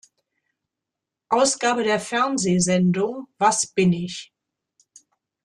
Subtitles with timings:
[1.29, 4.33] Ausgabe der Fernsehsendung "Was bin ich?